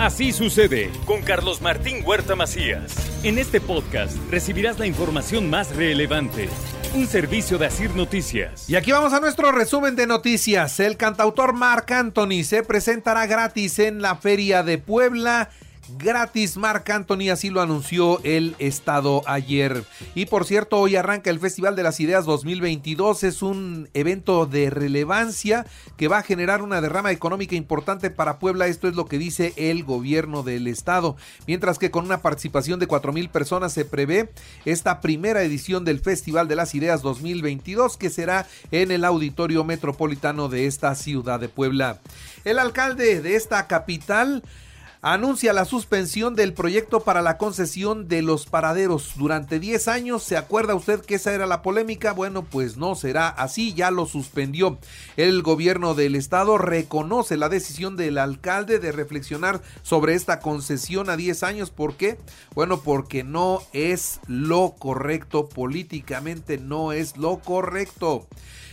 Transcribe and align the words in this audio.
Así 0.00 0.32
sucede 0.32 0.90
con 1.04 1.20
Carlos 1.20 1.60
Martín 1.60 2.02
Huerta 2.02 2.34
Macías. 2.34 2.94
En 3.22 3.36
este 3.36 3.60
podcast 3.60 4.16
recibirás 4.30 4.78
la 4.78 4.86
información 4.86 5.50
más 5.50 5.76
relevante. 5.76 6.48
Un 6.94 7.06
servicio 7.06 7.58
de 7.58 7.66
Asir 7.66 7.94
Noticias. 7.94 8.70
Y 8.70 8.76
aquí 8.76 8.92
vamos 8.92 9.12
a 9.12 9.20
nuestro 9.20 9.52
resumen 9.52 9.96
de 9.96 10.06
noticias. 10.06 10.80
El 10.80 10.96
cantautor 10.96 11.52
Marc 11.52 11.90
Anthony 11.90 12.44
se 12.44 12.62
presentará 12.62 13.26
gratis 13.26 13.78
en 13.78 14.00
la 14.00 14.16
Feria 14.16 14.62
de 14.62 14.78
Puebla 14.78 15.50
gratis. 15.98 16.56
Marc 16.56 16.88
Anthony 16.90 17.30
así 17.30 17.50
lo 17.50 17.60
anunció 17.60 18.20
el 18.24 18.56
Estado 18.58 19.22
ayer. 19.26 19.84
Y 20.14 20.26
por 20.26 20.44
cierto, 20.44 20.78
hoy 20.78 20.96
arranca 20.96 21.30
el 21.30 21.40
Festival 21.40 21.76
de 21.76 21.82
las 21.82 22.00
Ideas 22.00 22.24
2022. 22.24 23.24
Es 23.24 23.42
un 23.42 23.88
evento 23.94 24.46
de 24.46 24.70
relevancia 24.70 25.66
que 25.96 26.08
va 26.08 26.18
a 26.18 26.22
generar 26.22 26.62
una 26.62 26.80
derrama 26.80 27.12
económica 27.12 27.54
importante 27.54 28.10
para 28.10 28.38
Puebla. 28.38 28.66
Esto 28.66 28.88
es 28.88 28.94
lo 28.94 29.06
que 29.06 29.18
dice 29.18 29.52
el 29.56 29.84
gobierno 29.84 30.42
del 30.42 30.66
Estado. 30.66 31.16
Mientras 31.46 31.78
que 31.78 31.90
con 31.90 32.04
una 32.04 32.22
participación 32.22 32.78
de 32.80 32.86
4 32.86 33.12
mil 33.12 33.28
personas 33.28 33.72
se 33.72 33.84
prevé 33.84 34.30
esta 34.64 35.00
primera 35.00 35.42
edición 35.42 35.84
del 35.84 36.00
Festival 36.00 36.48
de 36.48 36.56
las 36.56 36.74
Ideas 36.74 37.02
2022 37.02 37.96
que 37.96 38.10
será 38.10 38.46
en 38.70 38.90
el 38.90 39.04
Auditorio 39.04 39.64
Metropolitano 39.64 40.48
de 40.48 40.66
esta 40.66 40.94
ciudad 40.94 41.40
de 41.40 41.48
Puebla. 41.48 42.00
El 42.44 42.58
alcalde 42.58 43.20
de 43.20 43.36
esta 43.36 43.66
capital 43.66 44.42
anuncia 45.02 45.54
la 45.54 45.64
suspensión 45.64 46.34
del 46.34 46.52
proyecto 46.52 47.00
para 47.00 47.22
la 47.22 47.38
concesión 47.38 48.06
de 48.06 48.20
los 48.20 48.46
paraderos 48.46 49.14
durante 49.16 49.58
10 49.58 49.88
años. 49.88 50.22
¿Se 50.22 50.36
acuerda 50.36 50.74
usted 50.74 51.00
que 51.00 51.14
esa 51.14 51.32
era 51.32 51.46
la 51.46 51.62
polémica? 51.62 52.12
Bueno, 52.12 52.44
pues 52.44 52.76
no 52.76 52.94
será 52.94 53.28
así, 53.28 53.72
ya 53.72 53.90
lo 53.90 54.04
suspendió. 54.04 54.78
El 55.16 55.42
gobierno 55.42 55.94
del 55.94 56.16
estado 56.16 56.58
reconoce 56.58 57.38
la 57.38 57.48
decisión 57.48 57.96
del 57.96 58.18
alcalde 58.18 58.78
de 58.78 58.92
reflexionar 58.92 59.62
sobre 59.82 60.14
esta 60.14 60.40
concesión 60.40 61.08
a 61.08 61.16
10 61.16 61.42
años. 61.44 61.70
¿Por 61.70 61.94
qué? 61.94 62.18
Bueno, 62.54 62.82
porque 62.82 63.24
no 63.24 63.62
es 63.72 64.20
lo 64.26 64.74
correcto, 64.78 65.48
políticamente 65.48 66.58
no 66.58 66.92
es 66.92 67.16
lo 67.16 67.38
correcto. 67.38 68.26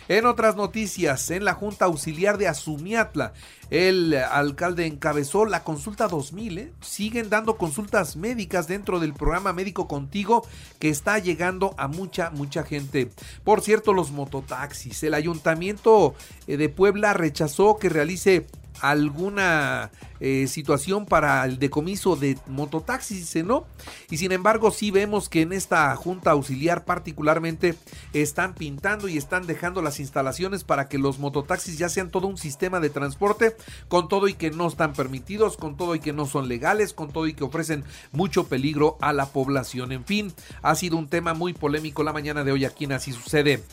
En 0.09 0.25
otras 0.25 0.55
noticias, 0.55 1.29
en 1.31 1.43
la 1.43 1.53
Junta 1.53 1.85
Auxiliar 1.85 2.37
de 2.37 2.47
Azumiatla, 2.47 3.33
el 3.69 4.13
alcalde 4.13 4.85
encabezó 4.85 5.45
la 5.45 5.65
consulta 5.65 6.07
2000. 6.07 6.57
¿eh? 6.57 6.71
Siguen 6.79 7.29
dando 7.29 7.57
consultas 7.57 8.15
médicas 8.15 8.69
dentro 8.69 9.01
del 9.01 9.13
programa 9.13 9.51
Médico 9.51 9.89
Contigo 9.89 10.47
que 10.79 10.89
está 10.89 11.19
llegando 11.19 11.75
a 11.77 11.89
mucha, 11.89 12.29
mucha 12.29 12.63
gente. 12.63 13.11
Por 13.43 13.59
cierto, 13.59 13.91
los 13.91 14.11
mototaxis. 14.11 15.03
El 15.03 15.13
ayuntamiento 15.13 16.15
eh, 16.47 16.55
de 16.55 16.69
Puebla 16.69 17.13
rechazó 17.13 17.77
que 17.77 17.89
realice 17.89 18.47
alguna 18.81 19.91
eh, 20.19 20.47
situación 20.47 21.05
para 21.05 21.45
el 21.45 21.59
decomiso 21.59 22.15
de 22.15 22.37
mototaxis, 22.47 23.35
¿no? 23.45 23.65
Y 24.09 24.17
sin 24.17 24.31
embargo, 24.31 24.71
sí 24.71 24.89
vemos 24.89 25.29
que 25.29 25.41
en 25.41 25.53
esta 25.53 25.95
junta 25.95 26.31
auxiliar 26.31 26.85
particularmente 26.85 27.75
están 28.13 28.55
pintando 28.55 29.07
y 29.07 29.17
están 29.17 29.45
dejando 29.45 29.81
las 29.81 29.99
instalaciones 29.99 30.63
para 30.63 30.87
que 30.87 30.97
los 30.97 31.19
mototaxis 31.19 31.77
ya 31.77 31.89
sean 31.89 32.09
todo 32.09 32.27
un 32.27 32.37
sistema 32.37 32.79
de 32.79 32.89
transporte, 32.89 33.55
con 33.87 34.07
todo 34.07 34.27
y 34.27 34.33
que 34.33 34.49
no 34.49 34.67
están 34.67 34.93
permitidos, 34.93 35.55
con 35.55 35.77
todo 35.77 35.93
y 35.93 35.99
que 35.99 36.13
no 36.13 36.25
son 36.25 36.47
legales, 36.47 36.93
con 36.93 37.11
todo 37.11 37.27
y 37.27 37.33
que 37.33 37.43
ofrecen 37.43 37.83
mucho 38.11 38.47
peligro 38.47 38.97
a 39.01 39.13
la 39.13 39.27
población. 39.27 39.91
En 39.91 40.03
fin, 40.03 40.33
ha 40.61 40.75
sido 40.75 40.97
un 40.97 41.07
tema 41.07 41.33
muy 41.33 41.53
polémico 41.53 42.03
la 42.03 42.13
mañana 42.13 42.43
de 42.43 42.51
hoy 42.51 42.65
aquí 42.65 42.85
en 42.85 42.93
Así 42.93 43.11
Sucede. 43.11 43.63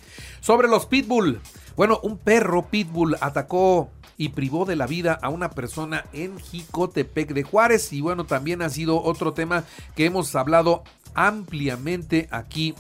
Sobre 0.41 0.69
los 0.69 0.87
pitbull. 0.87 1.41
Bueno, 1.77 1.99
un 2.03 2.19
perro 2.19 2.69
pitbull 2.69 3.17
atacó 3.21 3.91
y 4.17 4.31
privó 4.31 4.65
de 4.65 4.77
la 4.77 4.87
vida 4.87 5.19
a 5.21 5.29
una 5.29 5.51
persona 5.51 6.05
en 6.13 6.39
Jicotepec 6.39 7.33
de 7.33 7.43
Juárez. 7.43 7.93
Y 7.93 8.01
bueno, 8.01 8.25
también 8.25 8.63
ha 8.63 8.71
sido 8.71 9.03
otro 9.03 9.33
tema 9.33 9.65
que 9.95 10.07
hemos 10.07 10.35
hablado 10.35 10.83
ampliamente 11.15 12.29
aquí 12.31 12.75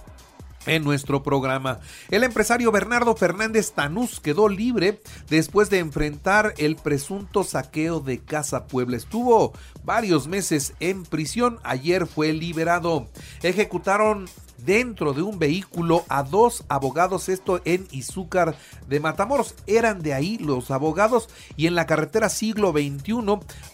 en 0.66 0.84
nuestro 0.84 1.22
programa. 1.22 1.80
El 2.10 2.24
empresario 2.24 2.72
Bernardo 2.72 3.14
Fernández 3.16 3.72
Tanús 3.72 4.20
quedó 4.20 4.48
libre 4.48 5.00
después 5.28 5.70
de 5.70 5.78
enfrentar 5.78 6.54
el 6.58 6.76
presunto 6.76 7.44
saqueo 7.44 8.00
de 8.00 8.18
Casa 8.18 8.66
Puebla. 8.66 8.96
Estuvo 8.96 9.52
varios 9.84 10.26
meses 10.26 10.74
en 10.80 11.04
prisión, 11.04 11.58
ayer 11.64 12.06
fue 12.06 12.32
liberado. 12.32 13.08
Ejecutaron 13.42 14.26
dentro 14.64 15.12
de 15.12 15.22
un 15.22 15.38
vehículo 15.38 16.04
a 16.08 16.22
dos 16.22 16.64
abogados, 16.69 17.28
esto 17.28 17.60
en 17.64 17.86
Izúcar 17.91 18.56
de 18.88 19.00
Matamoros. 19.00 19.54
Eran 19.66 20.02
de 20.02 20.14
ahí 20.14 20.38
los 20.38 20.70
abogados 20.70 21.28
y 21.56 21.66
en 21.66 21.75
la 21.75 21.86
carretera 21.86 22.28
siglo 22.28 22.72
XXI 22.72 23.14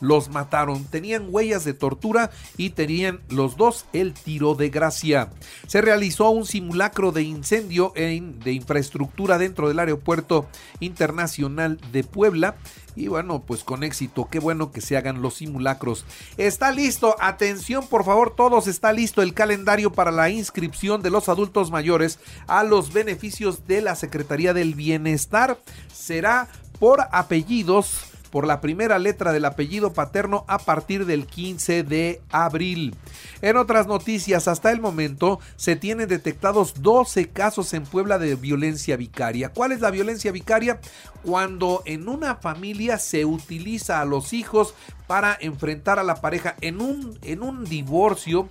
los 0.00 0.28
mataron. 0.30 0.84
Tenían 0.84 1.28
huellas 1.28 1.64
de 1.64 1.74
tortura 1.74 2.30
y 2.56 2.70
tenían 2.70 3.20
los 3.28 3.56
dos 3.56 3.86
el 3.92 4.14
tiro 4.14 4.54
de 4.54 4.70
gracia. 4.70 5.30
Se 5.66 5.80
realizó 5.80 6.30
un 6.30 6.46
simulacro 6.46 7.12
de 7.12 7.22
incendio 7.22 7.92
en, 7.96 8.38
de 8.40 8.52
infraestructura 8.52 9.38
dentro 9.38 9.68
del 9.68 9.78
aeropuerto 9.78 10.46
internacional 10.80 11.80
de 11.92 12.04
Puebla 12.04 12.56
y 12.96 13.08
bueno, 13.08 13.42
pues 13.46 13.64
con 13.64 13.82
éxito, 13.84 14.28
qué 14.30 14.38
bueno 14.38 14.72
que 14.72 14.80
se 14.80 14.96
hagan 14.96 15.22
los 15.22 15.34
simulacros. 15.34 16.04
Está 16.36 16.72
listo, 16.72 17.16
atención 17.20 17.86
por 17.86 18.04
favor 18.04 18.34
todos, 18.34 18.66
está 18.66 18.92
listo 18.92 19.22
el 19.22 19.34
calendario 19.34 19.92
para 19.92 20.10
la 20.10 20.30
inscripción 20.30 21.02
de 21.02 21.10
los 21.10 21.28
adultos 21.28 21.70
mayores 21.70 22.18
a 22.46 22.64
los 22.64 22.92
beneficios 22.92 23.66
de 23.66 23.82
la 23.82 23.94
Secretaría 23.94 24.52
del 24.54 24.74
Bienestar. 24.74 25.58
Será 25.92 26.48
por 26.78 27.06
apellidos 27.12 28.09
por 28.30 28.46
la 28.46 28.60
primera 28.60 28.98
letra 28.98 29.32
del 29.32 29.44
apellido 29.44 29.92
paterno 29.92 30.44
a 30.48 30.58
partir 30.58 31.06
del 31.06 31.26
15 31.26 31.82
de 31.82 32.22
abril. 32.30 32.96
En 33.42 33.56
otras 33.56 33.86
noticias, 33.86 34.48
hasta 34.48 34.70
el 34.70 34.80
momento 34.80 35.40
se 35.56 35.76
tienen 35.76 36.08
detectados 36.08 36.82
12 36.82 37.28
casos 37.28 37.74
en 37.74 37.84
Puebla 37.84 38.18
de 38.18 38.36
violencia 38.36 38.96
vicaria. 38.96 39.50
¿Cuál 39.50 39.72
es 39.72 39.80
la 39.80 39.90
violencia 39.90 40.32
vicaria? 40.32 40.80
Cuando 41.22 41.82
en 41.84 42.08
una 42.08 42.36
familia 42.36 42.98
se 42.98 43.24
utiliza 43.24 44.00
a 44.00 44.04
los 44.04 44.32
hijos 44.32 44.74
para 45.06 45.36
enfrentar 45.40 45.98
a 45.98 46.04
la 46.04 46.16
pareja 46.16 46.56
en 46.60 46.80
un, 46.80 47.18
en 47.22 47.42
un 47.42 47.64
divorcio 47.64 48.48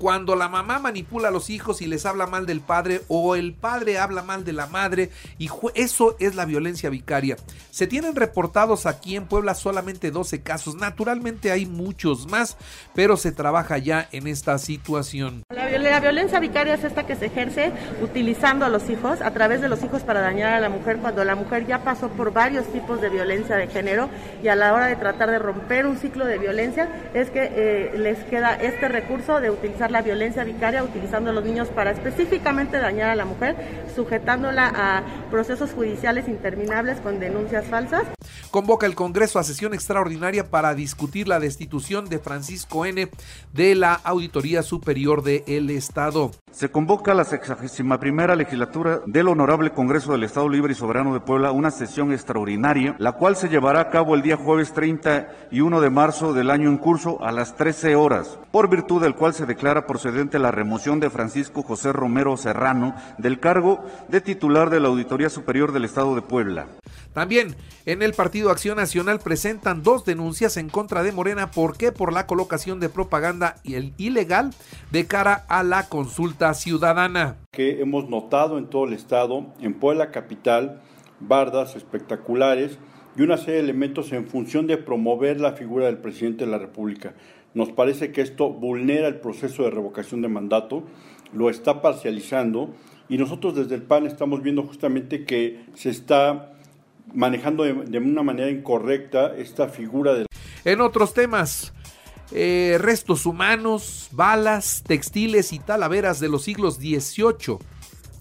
cuando 0.00 0.34
la 0.34 0.48
mamá 0.48 0.78
manipula 0.78 1.28
a 1.28 1.30
los 1.30 1.50
hijos 1.50 1.82
y 1.82 1.86
les 1.86 2.06
habla 2.06 2.26
mal 2.26 2.46
del 2.46 2.62
padre 2.62 3.02
o 3.08 3.36
el 3.36 3.52
padre 3.52 3.98
habla 3.98 4.22
mal 4.22 4.44
de 4.44 4.54
la 4.54 4.66
madre 4.66 5.10
y 5.38 5.50
eso 5.74 6.16
es 6.18 6.34
la 6.34 6.46
violencia 6.46 6.88
vicaria. 6.88 7.36
Se 7.70 7.86
tienen 7.86 8.16
reportados 8.16 8.86
aquí 8.86 9.14
en 9.14 9.26
Puebla 9.26 9.54
solamente 9.54 10.10
12 10.10 10.42
casos, 10.42 10.74
naturalmente 10.74 11.52
hay 11.52 11.66
muchos 11.66 12.26
más, 12.30 12.56
pero 12.94 13.18
se 13.18 13.30
trabaja 13.30 13.76
ya 13.76 14.08
en 14.10 14.26
esta 14.26 14.56
situación. 14.56 15.42
La 15.78 16.00
violencia 16.00 16.40
vicaria 16.40 16.74
es 16.74 16.84
esta 16.84 17.04
que 17.04 17.16
se 17.16 17.26
ejerce 17.26 17.72
utilizando 18.02 18.64
a 18.64 18.68
los 18.68 18.90
hijos, 18.90 19.20
a 19.20 19.30
través 19.30 19.60
de 19.60 19.68
los 19.68 19.82
hijos 19.84 20.02
para 20.02 20.20
dañar 20.20 20.54
a 20.54 20.60
la 20.60 20.68
mujer 20.68 20.98
cuando 20.98 21.24
la 21.24 21.34
mujer 21.34 21.66
ya 21.66 21.78
pasó 21.78 22.08
por 22.08 22.32
varios 22.32 22.66
tipos 22.66 23.00
de 23.00 23.08
violencia 23.08 23.56
de 23.56 23.66
género 23.68 24.08
y 24.42 24.48
a 24.48 24.56
la 24.56 24.74
hora 24.74 24.86
de 24.86 24.96
tratar 24.96 25.30
de 25.30 25.38
romper 25.38 25.86
un 25.86 25.96
ciclo 25.96 26.26
de 26.26 26.38
violencia 26.38 26.88
es 27.14 27.30
que 27.30 27.50
eh, 27.54 27.98
les 27.98 28.18
queda 28.24 28.54
este 28.54 28.88
recurso 28.88 29.40
de 29.40 29.50
utilizar 29.50 29.90
la 29.90 30.02
violencia 30.02 30.44
vicaria 30.44 30.82
utilizando 30.82 31.30
a 31.30 31.32
los 31.32 31.44
niños 31.44 31.68
para 31.68 31.90
específicamente 31.90 32.78
dañar 32.78 33.10
a 33.10 33.14
la 33.14 33.24
mujer, 33.24 33.56
sujetándola 33.94 34.72
a 34.74 35.02
procesos 35.30 35.72
judiciales 35.72 36.28
interminables 36.28 37.00
con 37.00 37.20
denuncias 37.20 37.66
falsas. 37.66 38.06
Convoca 38.50 38.84
el 38.84 38.96
Congreso 38.96 39.38
a 39.38 39.44
sesión 39.44 39.74
extraordinaria 39.74 40.50
para 40.50 40.74
discutir 40.74 41.28
la 41.28 41.38
destitución 41.38 42.08
de 42.08 42.18
Francisco 42.18 42.84
N. 42.84 43.08
de 43.52 43.74
la 43.76 43.94
Auditoría 43.94 44.64
Superior 44.64 45.22
del 45.22 45.70
Estado. 45.70 46.32
Se 46.50 46.68
convoca 46.68 47.12
a 47.12 47.14
la 47.14 47.24
61 47.24 48.34
legislatura 48.34 49.02
del 49.06 49.28
Honorable 49.28 49.70
Congreso 49.70 50.10
del 50.10 50.24
Estado 50.24 50.48
Libre 50.48 50.72
y 50.72 50.74
Soberano 50.74 51.14
de 51.14 51.20
Puebla 51.20 51.52
una 51.52 51.70
sesión 51.70 52.12
extraordinaria, 52.12 52.96
la 52.98 53.12
cual 53.12 53.36
se 53.36 53.48
llevará 53.48 53.82
a 53.82 53.90
cabo 53.90 54.16
el 54.16 54.22
día 54.22 54.36
jueves 54.36 54.72
31 54.72 55.80
de 55.80 55.90
marzo 55.90 56.32
del 56.32 56.50
año 56.50 56.70
en 56.70 56.78
curso 56.78 57.22
a 57.22 57.30
las 57.30 57.54
13 57.54 57.94
horas, 57.94 58.40
por 58.50 58.68
virtud 58.68 59.00
del 59.00 59.14
cual 59.14 59.32
se 59.32 59.46
declara 59.46 59.86
procedente 59.86 60.40
la 60.40 60.50
remoción 60.50 60.98
de 60.98 61.08
Francisco 61.08 61.62
José 61.62 61.92
Romero 61.92 62.36
Serrano 62.36 62.96
del 63.16 63.38
cargo 63.38 63.84
de 64.08 64.20
titular 64.20 64.70
de 64.70 64.80
la 64.80 64.88
Auditoría 64.88 65.30
Superior 65.30 65.70
del 65.70 65.84
Estado 65.84 66.16
de 66.16 66.22
Puebla. 66.22 66.66
También 67.12 67.56
en 67.86 68.02
el 68.02 68.12
Partido 68.12 68.39
Acción 68.48 68.78
Nacional 68.78 69.18
presentan 69.18 69.82
dos 69.82 70.06
denuncias 70.06 70.56
en 70.56 70.70
contra 70.70 71.02
de 71.02 71.12
Morena. 71.12 71.50
¿Por 71.50 71.76
qué? 71.76 71.92
Por 71.92 72.14
la 72.14 72.26
colocación 72.26 72.80
de 72.80 72.88
propaganda 72.88 73.56
ilegal 73.64 74.52
de 74.90 75.06
cara 75.06 75.44
a 75.48 75.62
la 75.62 75.88
consulta 75.88 76.54
ciudadana. 76.54 77.36
Que 77.50 77.82
hemos 77.82 78.08
notado 78.08 78.56
en 78.56 78.70
todo 78.70 78.86
el 78.86 78.94
estado, 78.94 79.46
en 79.60 79.74
Puebla 79.74 80.10
Capital, 80.10 80.80
bardas 81.20 81.76
espectaculares 81.76 82.78
y 83.16 83.22
una 83.22 83.36
serie 83.36 83.56
de 83.56 83.60
elementos 83.60 84.12
en 84.12 84.26
función 84.26 84.66
de 84.66 84.78
promover 84.78 85.40
la 85.40 85.52
figura 85.52 85.86
del 85.86 85.98
presidente 85.98 86.46
de 86.46 86.50
la 86.50 86.58
República. 86.58 87.14
Nos 87.52 87.70
parece 87.70 88.12
que 88.12 88.22
esto 88.22 88.48
vulnera 88.48 89.08
el 89.08 89.16
proceso 89.16 89.64
de 89.64 89.70
revocación 89.70 90.22
de 90.22 90.28
mandato, 90.28 90.84
lo 91.32 91.50
está 91.50 91.82
parcializando 91.82 92.70
y 93.08 93.18
nosotros 93.18 93.56
desde 93.56 93.74
el 93.74 93.82
PAN 93.82 94.06
estamos 94.06 94.42
viendo 94.42 94.62
justamente 94.62 95.24
que 95.24 95.64
se 95.74 95.90
está 95.90 96.52
manejando 97.14 97.64
de, 97.64 97.98
una 97.98 98.22
manera 98.22 98.50
incorrecta 98.50 99.34
esta 99.36 99.68
figura 99.68 100.14
de... 100.14 100.26
En 100.64 100.80
otros 100.80 101.14
temas, 101.14 101.72
eh, 102.32 102.78
restos 102.80 103.26
humanos, 103.26 104.08
balas, 104.12 104.82
textiles 104.86 105.52
y 105.52 105.58
talaveras 105.58 106.20
de 106.20 106.28
los 106.28 106.44
siglos 106.44 106.76
XVIII 106.76 107.58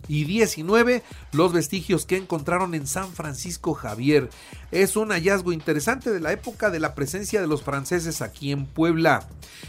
y 0.09 0.25
19 0.25 1.03
los 1.31 1.53
vestigios 1.53 2.06
que 2.06 2.17
encontraron 2.17 2.73
en 2.73 2.88
San 2.88 3.13
Francisco 3.13 3.73
Javier. 3.73 4.29
Es 4.71 4.97
un 4.97 5.09
hallazgo 5.11 5.53
interesante 5.53 6.11
de 6.11 6.19
la 6.19 6.33
época 6.33 6.69
de 6.69 6.79
la 6.79 6.94
presencia 6.94 7.39
de 7.39 7.47
los 7.47 7.63
franceses 7.63 8.21
aquí 8.21 8.51
en 8.51 8.65
Puebla. 8.65 9.27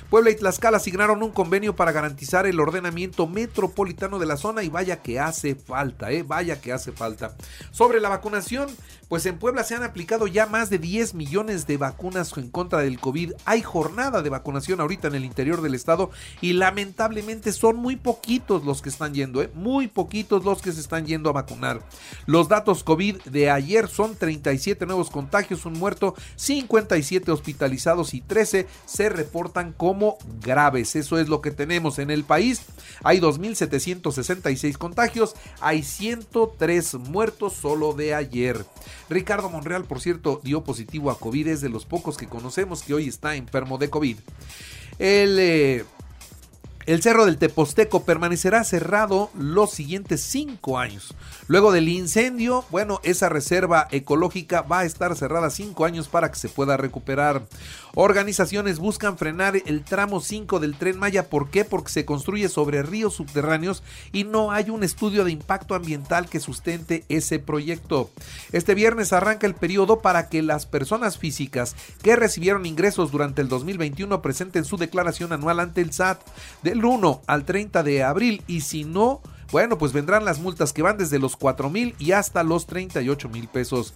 Puebla 0.08 0.30
y 0.30 0.36
Tlaxcala 0.36 0.78
asignaron 0.78 1.22
un 1.22 1.30
convenio 1.30 1.76
para 1.76 1.92
garantizar 1.92 2.46
el 2.46 2.58
ordenamiento 2.58 3.26
metropolitano 3.26 4.18
de 4.18 4.26
la 4.26 4.36
zona 4.36 4.62
y 4.62 4.68
vaya 4.68 5.02
que 5.02 5.20
hace 5.20 5.54
falta, 5.54 6.10
eh, 6.10 6.22
vaya 6.22 6.60
que 6.60 6.72
hace 6.72 6.92
falta. 6.92 7.36
Sobre 7.70 8.00
la 8.00 8.08
vacunación, 8.08 8.68
pues 9.08 9.26
en 9.26 9.38
Puebla 9.38 9.64
se 9.64 9.74
han 9.74 9.82
aplicado 9.82 10.26
ya 10.26 10.46
más 10.46 10.70
de 10.70 10.78
10 10.78 11.14
millones 11.14 11.66
de 11.66 11.76
vacunas 11.76 12.36
en 12.36 12.48
contra 12.48 12.78
del 12.78 13.00
COVID. 13.00 13.32
Hay 13.44 13.60
jornada 13.62 14.22
de 14.22 14.30
vacunación 14.30 14.80
ahorita 14.80 15.08
en 15.08 15.16
el 15.16 15.24
interior 15.24 15.62
del 15.62 15.74
estado 15.74 16.10
y 16.40 16.52
lamentablemente 16.52 17.52
son 17.52 17.76
muy 17.76 17.96
poquitos 17.96 18.64
los 18.64 18.82
que 18.82 18.88
están 18.88 19.12
yendo, 19.12 19.42
eh, 19.42 19.50
muy 19.54 19.88
poquitos 19.88 20.29
los 20.38 20.62
que 20.62 20.72
se 20.72 20.80
están 20.80 21.06
yendo 21.06 21.28
a 21.28 21.34
vacunar. 21.34 21.82
Los 22.26 22.48
datos 22.48 22.84
COVID 22.84 23.22
de 23.22 23.50
ayer 23.50 23.88
son 23.88 24.16
37 24.16 24.86
nuevos 24.86 25.10
contagios, 25.10 25.66
un 25.66 25.74
muerto, 25.74 26.14
57 26.36 27.30
hospitalizados 27.30 28.14
y 28.14 28.20
13 28.20 28.66
se 28.86 29.08
reportan 29.08 29.72
como 29.72 30.18
graves. 30.40 30.96
Eso 30.96 31.18
es 31.18 31.28
lo 31.28 31.40
que 31.40 31.50
tenemos 31.50 31.98
en 31.98 32.10
el 32.10 32.24
país. 32.24 32.62
Hay 33.02 33.20
2.766 33.20 34.76
contagios, 34.76 35.34
hay 35.60 35.82
103 35.82 36.94
muertos 36.94 37.54
solo 37.54 37.92
de 37.92 38.14
ayer. 38.14 38.64
Ricardo 39.08 39.50
Monreal, 39.50 39.84
por 39.84 40.00
cierto, 40.00 40.40
dio 40.44 40.62
positivo 40.62 41.10
a 41.10 41.18
COVID, 41.18 41.48
es 41.48 41.60
de 41.60 41.68
los 41.68 41.84
pocos 41.84 42.16
que 42.16 42.28
conocemos 42.28 42.82
que 42.82 42.94
hoy 42.94 43.08
está 43.08 43.34
enfermo 43.34 43.78
de 43.78 43.90
COVID. 43.90 44.18
El... 44.98 45.84
el 46.86 47.02
Cerro 47.02 47.26
del 47.26 47.38
Teposteco 47.38 48.04
permanecerá 48.04 48.64
cerrado 48.64 49.30
los 49.38 49.70
siguientes 49.70 50.22
cinco 50.22 50.78
años. 50.78 51.14
Luego 51.46 51.72
del 51.72 51.88
incendio, 51.88 52.64
bueno, 52.70 53.00
esa 53.02 53.28
reserva 53.28 53.86
ecológica 53.90 54.62
va 54.62 54.80
a 54.80 54.84
estar 54.84 55.14
cerrada 55.16 55.50
cinco 55.50 55.84
años 55.84 56.08
para 56.08 56.30
que 56.30 56.38
se 56.38 56.48
pueda 56.48 56.76
recuperar. 56.76 57.42
Organizaciones 57.94 58.78
buscan 58.78 59.18
frenar 59.18 59.56
el 59.66 59.82
tramo 59.82 60.20
5 60.20 60.60
del 60.60 60.76
tren 60.76 60.98
Maya. 60.98 61.28
¿Por 61.28 61.50
qué? 61.50 61.64
Porque 61.64 61.90
se 61.90 62.04
construye 62.04 62.48
sobre 62.48 62.82
ríos 62.82 63.14
subterráneos 63.14 63.82
y 64.12 64.24
no 64.24 64.52
hay 64.52 64.70
un 64.70 64.84
estudio 64.84 65.24
de 65.24 65.32
impacto 65.32 65.74
ambiental 65.74 66.28
que 66.28 66.38
sustente 66.38 67.04
ese 67.08 67.40
proyecto. 67.40 68.10
Este 68.52 68.74
viernes 68.74 69.12
arranca 69.12 69.46
el 69.46 69.54
periodo 69.54 70.00
para 70.00 70.28
que 70.28 70.42
las 70.42 70.66
personas 70.66 71.18
físicas 71.18 71.74
que 72.02 72.14
recibieron 72.14 72.64
ingresos 72.64 73.10
durante 73.10 73.42
el 73.42 73.48
2021 73.48 74.22
presenten 74.22 74.64
su 74.64 74.76
declaración 74.76 75.32
anual 75.32 75.58
ante 75.58 75.80
el 75.80 75.92
SAT 75.92 76.20
del 76.70 76.84
1 76.84 77.22
al 77.26 77.44
30 77.44 77.82
de 77.82 78.04
abril 78.04 78.42
y 78.46 78.60
si 78.60 78.84
no 78.84 79.20
bueno, 79.52 79.78
pues 79.78 79.92
vendrán 79.92 80.24
las 80.24 80.38
multas 80.38 80.72
que 80.72 80.82
van 80.82 80.96
desde 80.96 81.18
los 81.18 81.36
4 81.36 81.70
mil 81.70 81.96
y 81.98 82.12
hasta 82.12 82.44
los 82.44 82.66
38 82.66 83.28
mil 83.28 83.48
pesos. 83.48 83.94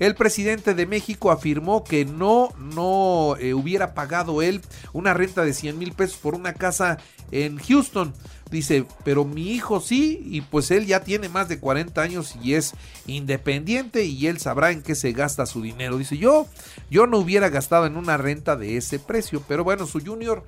El 0.00 0.16
presidente 0.16 0.74
de 0.74 0.84
México 0.84 1.30
afirmó 1.30 1.84
que 1.84 2.04
no, 2.04 2.48
no 2.58 3.36
eh, 3.38 3.54
hubiera 3.54 3.94
pagado 3.94 4.42
él 4.42 4.62
una 4.92 5.14
renta 5.14 5.44
de 5.44 5.54
100 5.54 5.78
mil 5.78 5.92
pesos 5.92 6.16
por 6.16 6.34
una 6.34 6.54
casa 6.54 6.98
en 7.30 7.58
Houston. 7.58 8.12
Dice, 8.50 8.84
pero 9.04 9.24
mi 9.24 9.50
hijo 9.50 9.80
sí, 9.80 10.22
y 10.24 10.40
pues 10.40 10.70
él 10.70 10.86
ya 10.86 11.00
tiene 11.00 11.28
más 11.28 11.48
de 11.48 11.58
40 11.58 12.00
años 12.00 12.36
y 12.42 12.54
es 12.54 12.74
independiente 13.06 14.04
y 14.04 14.28
él 14.28 14.38
sabrá 14.38 14.70
en 14.70 14.82
qué 14.82 14.94
se 14.94 15.12
gasta 15.12 15.46
su 15.46 15.62
dinero. 15.62 15.98
Dice, 15.98 16.16
yo, 16.16 16.46
yo 16.90 17.06
no 17.06 17.18
hubiera 17.18 17.48
gastado 17.48 17.86
en 17.86 17.96
una 17.96 18.16
renta 18.16 18.56
de 18.56 18.76
ese 18.76 19.00
precio, 19.00 19.42
pero 19.48 19.64
bueno, 19.64 19.86
su 19.86 20.00
junior, 20.00 20.44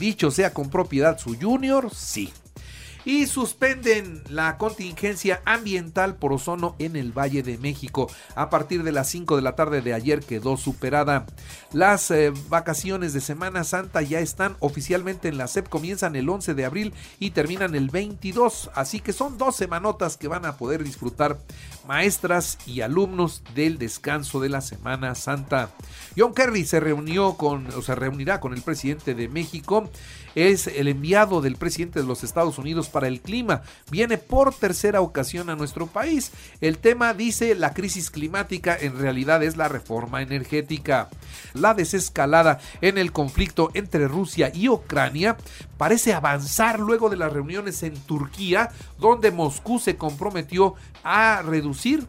dicho 0.00 0.32
sea 0.32 0.52
con 0.52 0.70
propiedad, 0.70 1.18
su 1.18 1.36
junior, 1.36 1.90
sí 1.94 2.32
y 3.04 3.26
suspenden 3.26 4.22
la 4.28 4.58
contingencia 4.58 5.42
ambiental 5.44 6.16
por 6.16 6.32
ozono 6.32 6.76
en 6.78 6.96
el 6.96 7.16
Valle 7.16 7.42
de 7.42 7.58
México. 7.58 8.10
A 8.34 8.50
partir 8.50 8.82
de 8.82 8.92
las 8.92 9.08
5 9.08 9.36
de 9.36 9.42
la 9.42 9.56
tarde 9.56 9.82
de 9.82 9.94
ayer 9.94 10.20
quedó 10.20 10.56
superada. 10.56 11.26
Las 11.72 12.10
eh, 12.10 12.32
vacaciones 12.48 13.12
de 13.12 13.20
Semana 13.20 13.64
Santa 13.64 14.02
ya 14.02 14.20
están 14.20 14.56
oficialmente 14.60 15.28
en 15.28 15.38
la 15.38 15.48
SEP, 15.48 15.68
comienzan 15.68 16.16
el 16.16 16.28
11 16.28 16.54
de 16.54 16.64
abril 16.64 16.94
y 17.18 17.30
terminan 17.30 17.74
el 17.74 17.90
22, 17.90 18.70
así 18.74 19.00
que 19.00 19.12
son 19.12 19.38
dos 19.38 19.56
semanotas 19.56 20.16
que 20.16 20.28
van 20.28 20.44
a 20.44 20.56
poder 20.56 20.84
disfrutar 20.84 21.38
maestras 21.86 22.58
y 22.66 22.82
alumnos 22.82 23.42
del 23.54 23.78
descanso 23.78 24.40
de 24.40 24.48
la 24.48 24.60
Semana 24.60 25.14
Santa. 25.14 25.70
John 26.16 26.34
Kerry 26.34 26.64
se 26.64 26.80
reunió 26.80 27.34
con 27.34 27.66
o 27.68 27.82
se 27.82 27.94
reunirá 27.94 28.40
con 28.40 28.52
el 28.52 28.62
presidente 28.62 29.14
de 29.14 29.28
México 29.28 29.90
es 30.34 30.66
el 30.66 30.88
enviado 30.88 31.40
del 31.40 31.56
presidente 31.56 32.00
de 32.00 32.06
los 32.06 32.24
Estados 32.24 32.58
Unidos 32.58 32.88
para 32.88 33.08
el 33.08 33.20
clima. 33.20 33.62
Viene 33.90 34.18
por 34.18 34.54
tercera 34.54 35.00
ocasión 35.00 35.50
a 35.50 35.56
nuestro 35.56 35.86
país. 35.86 36.32
El 36.60 36.78
tema 36.78 37.14
dice 37.14 37.54
la 37.54 37.74
crisis 37.74 38.10
climática 38.10 38.76
en 38.78 38.98
realidad 38.98 39.42
es 39.42 39.56
la 39.56 39.68
reforma 39.68 40.22
energética. 40.22 41.08
La 41.54 41.74
desescalada 41.74 42.58
en 42.80 42.98
el 42.98 43.12
conflicto 43.12 43.70
entre 43.74 44.08
Rusia 44.08 44.50
y 44.54 44.68
Ucrania 44.68 45.36
parece 45.76 46.12
avanzar 46.12 46.80
luego 46.80 47.10
de 47.10 47.16
las 47.16 47.32
reuniones 47.32 47.82
en 47.82 47.94
Turquía, 47.94 48.70
donde 48.98 49.30
Moscú 49.30 49.78
se 49.78 49.96
comprometió 49.96 50.74
a 51.02 51.42
reducir 51.42 52.06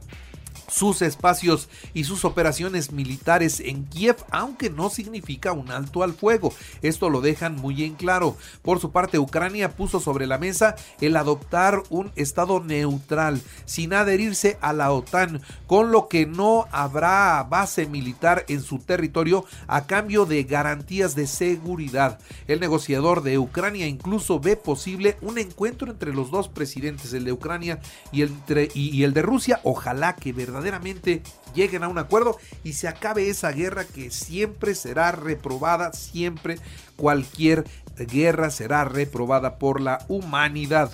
sus 0.72 1.02
espacios 1.02 1.70
y 1.94 2.06
sus 2.06 2.26
operaciones 2.26 2.92
militares 2.92 3.60
en 3.60 3.86
Kiev, 3.86 4.16
aunque 4.32 4.70
no 4.70 4.90
significa 4.90 5.52
un 5.52 5.70
alto 5.70 6.02
al 6.02 6.14
fuego. 6.14 6.54
Esto 6.82 7.10
lo 7.10 7.22
dejan 7.22 7.56
muy 7.58 7.84
en 7.84 7.96
claro. 7.96 8.38
Por 8.62 8.80
su 8.80 8.92
parte, 8.92 9.20
Ucrania 9.20 9.76
puso 9.76 10.00
sobre 10.00 10.28
la 10.28 10.38
mesa 10.38 10.76
el 11.02 11.18
adoptar 11.18 11.84
un 11.90 12.12
estado 12.16 12.62
neutral, 12.62 13.42
sin 13.66 13.94
adherirse 13.94 14.58
a 14.62 14.72
la 14.74 14.92
OTAN, 14.92 15.42
con 15.68 15.92
lo 15.92 16.08
que 16.08 16.26
no 16.26 16.68
habrá 16.72 17.44
base 17.44 17.86
militar 17.86 18.46
en 18.48 18.62
su 18.62 18.80
territorio 18.80 19.46
a 19.68 19.86
cambio 19.86 20.26
de 20.26 20.44
garantías 20.44 21.16
de 21.16 21.28
seguridad. 21.28 22.20
El 22.48 22.60
negociador 22.60 23.24
de 23.24 23.38
Ucrania 23.38 23.88
incluso 23.88 24.40
ve 24.40 24.56
posible 24.56 25.18
un 25.22 25.38
encuentro 25.38 25.92
entre 25.92 26.14
los 26.14 26.32
dos 26.32 26.48
presidentes, 26.48 27.14
el 27.14 27.26
de 27.26 27.34
Ucrania 27.34 27.80
y 28.12 28.22
el, 28.22 29.14
de 29.14 29.22
Rusia. 29.22 29.60
Ojalá 29.64 30.16
que 30.16 30.32
verdaderamente 30.32 30.61
verdaderamente 30.62 31.24
lleguen 31.56 31.84
a 31.84 31.88
un 31.88 31.98
acuerdo 31.98 32.38
y 32.64 32.74
se 32.74 32.88
acabe 32.88 33.30
esa 33.30 33.52
guerra 33.52 33.84
que 33.84 34.12
siempre 34.12 34.76
será 34.76 35.12
reprobada, 35.12 35.92
siempre 35.94 36.60
cualquier 36.96 37.66
guerra 37.98 38.52
será 38.52 38.86
reprobada 38.86 39.58
por 39.58 39.82
la 39.82 40.06
humanidad. 40.08 40.92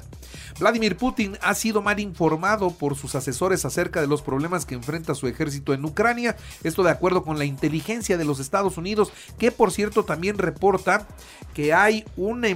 Vladimir 0.59 0.97
Putin 0.97 1.37
ha 1.41 1.53
sido 1.53 1.81
mal 1.81 1.99
informado 1.99 2.71
por 2.71 2.95
sus 2.95 3.13
asesores 3.15 3.65
acerca 3.65 4.01
de 4.01 4.07
los 4.07 4.21
problemas 4.21 4.65
que 4.65 4.75
enfrenta 4.75 5.15
su 5.15 5.27
ejército 5.27 5.73
en 5.73 5.85
Ucrania. 5.85 6.35
Esto 6.63 6.83
de 6.83 6.91
acuerdo 6.91 7.23
con 7.23 7.37
la 7.37 7.45
inteligencia 7.45 8.17
de 8.17 8.25
los 8.25 8.39
Estados 8.39 8.77
Unidos, 8.77 9.11
que 9.37 9.51
por 9.51 9.71
cierto 9.71 10.03
también 10.05 10.37
reporta 10.37 11.07
que 11.53 11.73
hay 11.73 12.05
una, 12.15 12.47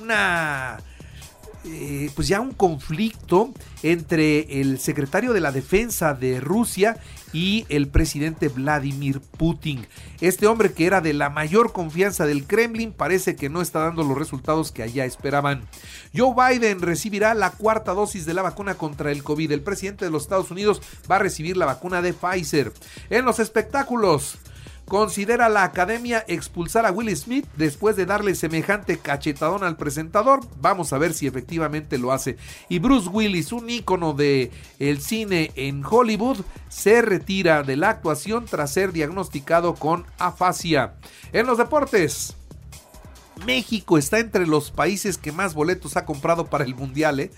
una 0.00 0.78
eh, 1.64 2.10
pues 2.14 2.26
ya 2.28 2.40
un 2.40 2.52
conflicto 2.52 3.52
entre 3.82 4.60
el 4.60 4.78
secretario 4.78 5.34
de 5.34 5.40
la 5.40 5.52
defensa 5.52 6.14
de 6.14 6.40
Rusia 6.40 6.96
y 7.32 7.66
el 7.68 7.88
presidente 7.88 8.48
Vladimir 8.48 9.20
Putin. 9.20 9.86
Este 10.20 10.46
hombre 10.46 10.72
que 10.72 10.86
era 10.86 11.00
de 11.00 11.12
la 11.12 11.28
mayor 11.28 11.72
confianza 11.72 12.26
del 12.26 12.46
Kremlin 12.46 12.92
parece 12.92 13.36
que 13.36 13.50
no 13.50 13.60
está 13.60 13.80
dando 13.80 14.02
los 14.04 14.16
resultados 14.16 14.72
que 14.72 14.82
allá 14.82 15.04
esperaban. 15.04 15.62
Joe 16.16 16.34
Biden 16.34 16.80
recibirá 16.80 17.34
la 17.34 17.50
cuarta 17.50 17.92
dosis 17.92 18.24
de 18.24 18.34
la 18.34 18.42
vacuna 18.42 18.74
contra 18.76 19.12
el 19.12 19.22
COVID. 19.22 19.52
El 19.52 19.62
presidente 19.62 20.04
de 20.04 20.10
los 20.10 20.22
Estados 20.22 20.50
Unidos 20.50 20.80
va 21.10 21.16
a 21.16 21.20
recibir 21.20 21.56
la 21.56 21.66
vacuna 21.66 22.00
de 22.00 22.14
Pfizer. 22.14 22.72
En 23.10 23.24
los 23.24 23.38
espectáculos, 23.38 24.38
Considera 24.90 25.48
la 25.48 25.62
academia 25.62 26.24
expulsar 26.26 26.84
a 26.84 26.90
Will 26.90 27.16
Smith 27.16 27.46
después 27.56 27.94
de 27.94 28.06
darle 28.06 28.34
semejante 28.34 28.98
cachetadón 28.98 29.62
al 29.62 29.76
presentador. 29.76 30.40
Vamos 30.60 30.92
a 30.92 30.98
ver 30.98 31.14
si 31.14 31.28
efectivamente 31.28 31.96
lo 31.96 32.10
hace. 32.10 32.38
Y 32.68 32.80
Bruce 32.80 33.08
Willis, 33.08 33.52
un 33.52 33.70
ícono 33.70 34.14
de 34.14 34.50
el 34.80 35.00
cine 35.00 35.52
en 35.54 35.84
Hollywood, 35.88 36.38
se 36.68 37.02
retira 37.02 37.62
de 37.62 37.76
la 37.76 37.90
actuación 37.90 38.46
tras 38.46 38.72
ser 38.72 38.90
diagnosticado 38.90 39.76
con 39.76 40.06
afasia. 40.18 40.94
En 41.32 41.46
los 41.46 41.58
deportes. 41.58 42.34
México 43.46 43.96
está 43.96 44.18
entre 44.18 44.44
los 44.44 44.72
países 44.72 45.18
que 45.18 45.30
más 45.30 45.54
boletos 45.54 45.96
ha 45.96 46.04
comprado 46.04 46.46
para 46.46 46.64
el 46.64 46.74
Mundial. 46.74 47.20
¿eh? 47.20 47.30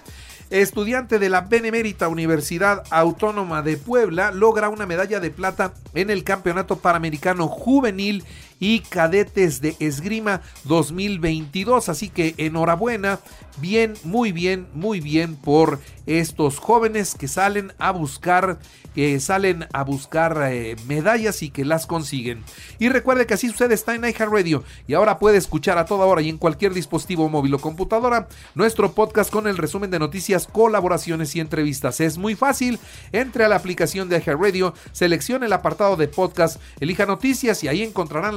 Estudiante 0.51 1.19
de 1.19 1.31
la 1.31 1.41
Benemérita 1.41 2.09
Universidad 2.09 2.85
Autónoma 2.91 3.63
de 3.63 3.77
Puebla 3.77 4.31
logra 4.31 4.69
una 4.69 4.87
medalla 4.87 5.19
de 5.19 5.31
plata 5.31 5.73
en 5.95 6.11
el 6.11 6.23
Campeonato 6.23 6.77
Panamericano 6.77 7.49
Juvenil 7.49 8.25
y 8.61 8.81
Cadetes 8.81 9.61
de 9.61 9.77
Esgrima 9.81 10.43
2022. 10.65 11.89
Así 11.89 12.09
que 12.09 12.35
enhorabuena, 12.37 13.21
bien, 13.59 13.95
muy 14.05 14.33
bien, 14.33 14.67
muy 14.75 15.01
bien 15.01 15.37
por 15.37 15.81
estos 16.07 16.59
jóvenes 16.59 17.15
que 17.15 17.29
salen 17.29 17.73
a 17.79 17.91
buscar, 17.91 18.59
que 18.95 19.19
salen 19.21 19.67
a 19.73 19.85
buscar 19.85 20.39
eh, 20.51 20.77
medallas 20.87 21.43
y 21.43 21.51
que 21.51 21.65
las 21.65 21.87
consiguen. 21.87 22.45
Y 22.79 22.89
recuerde 22.89 23.27
que 23.27 23.35
así 23.35 23.49
sucede 23.49 23.75
está 23.75 23.95
en 23.95 24.05
Radio 24.15 24.65
y 24.87 24.95
ahora 24.95 25.19
puede 25.19 25.39
escuchar 25.39 25.79
a 25.79 25.87
toda 25.87 26.07
hora 26.07 26.23
y 26.23 26.29
en 26.29 26.39
cualquier 26.39 26.75
dispositivo 26.75 27.29
móvil 27.29 27.55
o 27.55 27.59
computadora 27.59 28.29
nuestro 28.55 28.93
podcast 28.93 29.31
con 29.31 29.47
el 29.47 29.57
resumen 29.57 29.91
de 29.91 29.99
noticias, 29.99 30.47
colaboraciones 30.47 31.35
y 31.37 31.41
entrevistas. 31.41 32.01
Es 32.01 32.19
muy 32.19 32.35
fácil, 32.35 32.79
entre 33.13 33.45
a 33.45 33.49
la 33.49 33.57
aplicación 33.57 34.09
de 34.09 34.21
Radio 34.21 34.75
seleccione 34.93 35.47
el 35.47 35.53
apartado 35.53 35.97
de 35.97 36.09
podcast, 36.09 36.61
elija 36.81 37.07
noticias 37.07 37.63
y 37.65 37.69
ahí 37.69 37.83
encontrarán 37.83 38.37